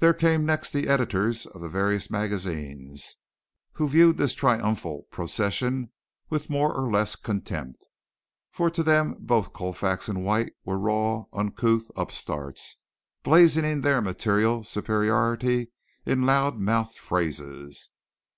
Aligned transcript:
There 0.00 0.12
came 0.12 0.44
next 0.44 0.74
the 0.74 0.86
editors 0.86 1.46
of 1.46 1.62
the 1.62 1.70
various 1.70 2.10
magazines, 2.10 3.16
who 3.76 3.88
viewed 3.88 4.18
this 4.18 4.34
triumphal 4.34 5.06
procession 5.10 5.90
with 6.28 6.50
more 6.50 6.74
or 6.76 6.92
less 6.92 7.16
contempt, 7.16 7.86
for 8.50 8.68
to 8.68 8.82
them 8.82 9.14
both 9.18 9.54
Colfax 9.54 10.06
and 10.10 10.22
White 10.22 10.52
were 10.66 10.78
raw, 10.78 11.24
uncouth 11.32 11.90
upstarts 11.96 12.76
blazoning 13.24 13.80
their 13.80 14.02
material 14.02 14.64
superiority 14.64 15.70
in 16.04 16.26
loud 16.26 16.58
mouthed 16.58 16.98
phrases. 16.98 17.88